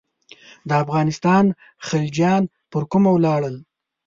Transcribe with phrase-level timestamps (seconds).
[0.67, 1.45] د افغانستان
[1.87, 3.55] خلجیان پر کومه ولاړل.